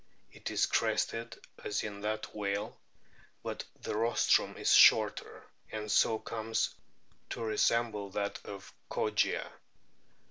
[0.31, 2.75] It is crested, as in that whale,
[3.43, 6.73] but the rostrum is shorter, and so comes
[7.29, 9.47] to resemble that of Kogia.